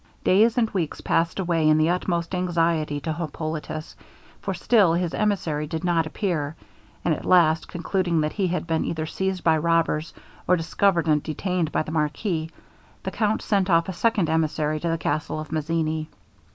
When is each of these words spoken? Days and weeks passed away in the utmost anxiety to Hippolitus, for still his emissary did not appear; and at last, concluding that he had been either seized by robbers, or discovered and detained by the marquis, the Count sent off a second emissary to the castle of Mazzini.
Days 0.23 0.57
and 0.57 0.67
weeks 0.71 0.99
passed 0.99 1.37
away 1.37 1.69
in 1.69 1.77
the 1.77 1.91
utmost 1.91 2.33
anxiety 2.33 2.99
to 3.01 3.13
Hippolitus, 3.13 3.95
for 4.41 4.51
still 4.55 4.93
his 4.95 5.13
emissary 5.13 5.67
did 5.67 5.83
not 5.83 6.07
appear; 6.07 6.55
and 7.05 7.13
at 7.13 7.23
last, 7.23 7.67
concluding 7.67 8.19
that 8.21 8.33
he 8.33 8.47
had 8.47 8.65
been 8.65 8.83
either 8.83 9.05
seized 9.05 9.43
by 9.43 9.55
robbers, 9.59 10.11
or 10.47 10.55
discovered 10.57 11.05
and 11.05 11.21
detained 11.21 11.71
by 11.71 11.83
the 11.83 11.91
marquis, 11.91 12.49
the 13.03 13.11
Count 13.11 13.43
sent 13.43 13.69
off 13.69 13.87
a 13.89 13.93
second 13.93 14.27
emissary 14.27 14.79
to 14.79 14.89
the 14.89 14.97
castle 14.97 15.39
of 15.39 15.51
Mazzini. 15.51 16.09